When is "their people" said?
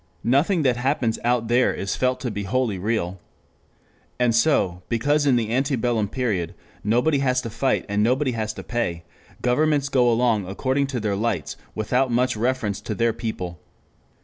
12.95-13.59